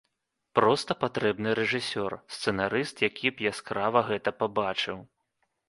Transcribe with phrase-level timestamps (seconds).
[0.59, 4.97] Проста патрэбны рэжысёр, сцэнарыст які б яскрава гэта пабачыў.